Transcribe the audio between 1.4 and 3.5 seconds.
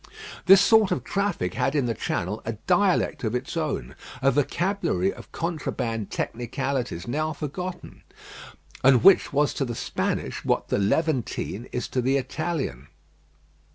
had in the Channel a dialect of